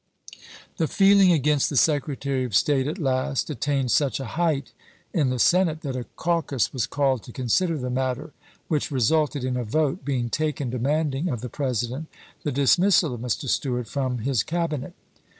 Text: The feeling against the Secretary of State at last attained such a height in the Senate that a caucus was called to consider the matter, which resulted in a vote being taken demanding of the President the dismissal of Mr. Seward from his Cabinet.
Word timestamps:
The 0.77 0.87
feeling 0.87 1.31
against 1.31 1.69
the 1.69 1.77
Secretary 1.77 2.43
of 2.43 2.55
State 2.55 2.87
at 2.87 2.97
last 2.97 3.51
attained 3.51 3.91
such 3.91 4.19
a 4.19 4.25
height 4.33 4.71
in 5.13 5.29
the 5.29 5.37
Senate 5.37 5.81
that 5.81 5.95
a 5.95 6.05
caucus 6.15 6.73
was 6.73 6.87
called 6.87 7.21
to 7.21 7.31
consider 7.31 7.77
the 7.77 7.91
matter, 7.91 8.33
which 8.67 8.89
resulted 8.89 9.43
in 9.43 9.55
a 9.57 9.63
vote 9.63 10.03
being 10.03 10.31
taken 10.31 10.71
demanding 10.71 11.29
of 11.29 11.41
the 11.41 11.49
President 11.49 12.07
the 12.41 12.51
dismissal 12.51 13.13
of 13.13 13.21
Mr. 13.21 13.47
Seward 13.47 13.87
from 13.87 14.17
his 14.17 14.41
Cabinet. 14.41 14.93